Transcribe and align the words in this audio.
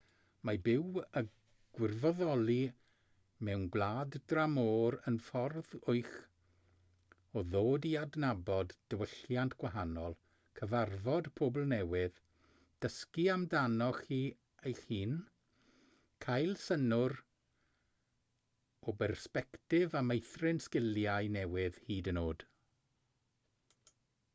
mae 0.49 0.57
byw 0.65 1.01
a 1.19 1.21
gwirfoddoli 1.79 2.55
mewn 3.49 3.65
gwlad 3.75 4.15
dramor 4.31 4.95
yn 5.11 5.17
ffordd 5.25 5.75
wych 5.89 6.15
o 7.41 7.43
ddod 7.51 7.85
i 7.89 7.91
adnabod 8.03 8.73
diwylliant 8.93 9.55
gwahanol 9.63 10.17
cyfarfod 10.61 11.29
pobl 11.41 11.69
newydd 11.73 12.17
dysgu 12.85 13.27
amdanoch 13.35 14.01
chi 14.09 14.19
eich 14.71 14.81
hun 14.89 15.15
cael 16.27 16.57
synnwyr 16.63 17.19
o 18.93 18.99
bersbectif 19.03 19.99
a 20.01 20.01
meithrin 20.09 20.65
sgiliau 20.69 21.33
newydd 21.37 21.79
hyd 21.89 22.11
yn 22.15 22.23
oed 22.29 22.47